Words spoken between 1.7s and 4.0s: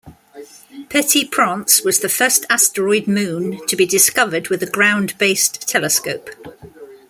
was the first asteroid moon to be